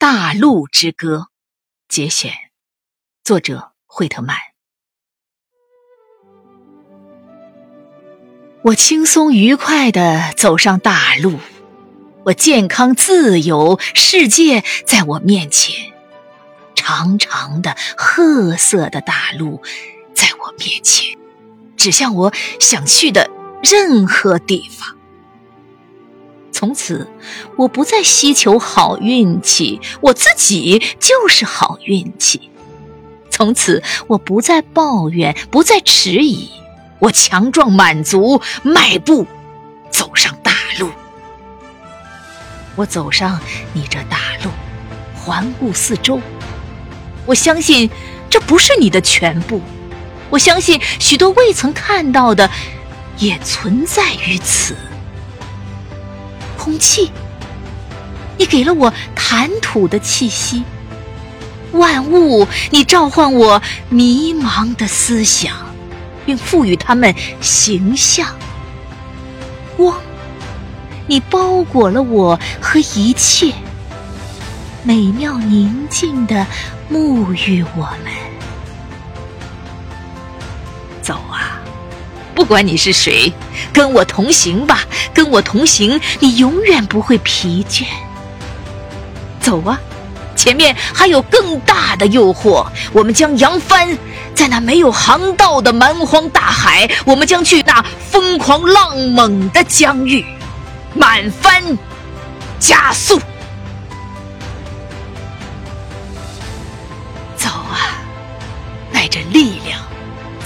[0.00, 1.26] 大陆之歌》
[1.94, 2.32] 节选，
[3.22, 4.34] 作者惠特曼。
[8.62, 11.38] 我轻松愉快地走上大路，
[12.24, 15.92] 我健康自由，世界在我面前，
[16.74, 19.60] 长长的褐色的大路
[20.14, 21.18] 在我面前，
[21.76, 23.28] 指向我想去的
[23.62, 24.96] 任何地方。
[26.60, 27.08] 从此，
[27.56, 32.50] 我不再希求好运气，我自己就是好运气。
[33.30, 36.50] 从此，我不再抱怨，不再迟疑，
[36.98, 39.26] 我强壮满足，迈步
[39.90, 40.90] 走上大路。
[42.76, 43.40] 我走上
[43.72, 44.50] 你这大路，
[45.14, 46.20] 环顾四周，
[47.24, 47.88] 我相信
[48.28, 49.62] 这不是你的全部，
[50.28, 52.50] 我相信许多未曾看到的
[53.16, 54.76] 也存在于此。
[56.62, 57.10] 空气，
[58.36, 60.62] 你给了我谈吐的气息；
[61.72, 65.56] 万物，你召唤我迷茫的思想，
[66.26, 68.28] 并赋予它们形象。
[69.74, 69.96] 光，
[71.06, 73.54] 你包裹了我和一切，
[74.82, 76.46] 美妙宁静的
[76.92, 78.12] 沐浴我们。
[81.00, 81.39] 走啊！
[82.40, 83.30] 不管你是谁，
[83.70, 84.80] 跟我同行吧，
[85.12, 87.84] 跟我同行，你永远不会疲倦。
[89.42, 89.78] 走啊，
[90.34, 93.86] 前面还有更大的诱惑，我们将扬帆
[94.34, 100.24] 在那没有航道的蛮荒大海，我们将去那疯狂浪猛的疆域，
[100.94, 101.62] 满帆
[102.58, 103.20] 加速。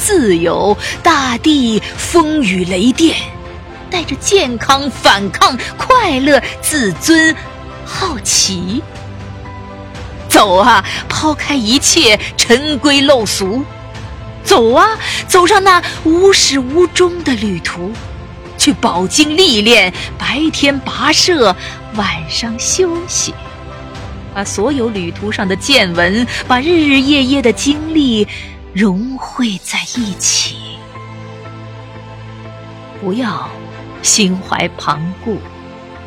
[0.05, 3.17] 自由，大地，风雨雷电，
[3.91, 7.35] 带着健康、反抗、快乐、自尊、
[7.87, 8.83] 好奇，
[10.29, 10.85] 走啊！
[11.09, 13.65] 抛开一切尘归陋俗，
[14.45, 14.91] 走啊！
[15.27, 17.91] 走上那无始无终的旅途，
[18.59, 21.57] 去饱经历练，白天跋涉，
[21.95, 23.33] 晚上休息，
[24.35, 28.29] 把所有旅途上的见闻，把日日夜夜的经历。
[28.75, 30.57] 融汇在一起，
[33.01, 33.49] 不要
[34.03, 35.37] 心怀旁骛，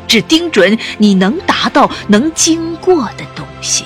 [0.06, 3.84] 只盯准你能达到、能经过的东西；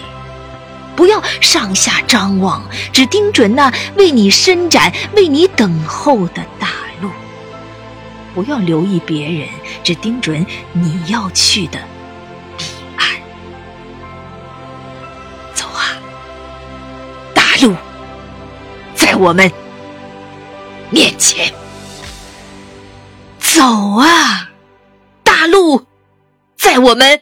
[0.96, 2.60] 不要上下张望，
[2.92, 6.66] 只盯准那为你伸展、为你等候的大
[7.00, 7.08] 路；
[8.34, 9.48] 不要留意别人，
[9.84, 11.78] 只盯准你要去的
[12.58, 12.64] 彼
[12.96, 13.08] 岸。
[15.54, 15.94] 走啊，
[17.32, 17.76] 大路！
[19.02, 19.50] 在我们
[20.90, 21.52] 面前，
[23.40, 23.60] 走
[23.98, 24.48] 啊，
[25.24, 25.84] 大路
[26.56, 27.20] 在我们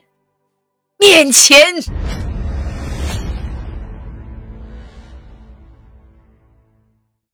[0.99, 1.59] 面前。